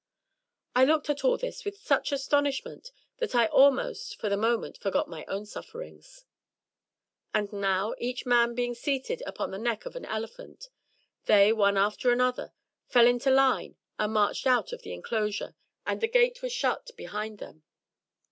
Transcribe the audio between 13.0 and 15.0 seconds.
into line and marched out of the